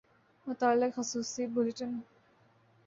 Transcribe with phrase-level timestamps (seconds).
[0.47, 1.91] متعلق خصوصی بلیٹن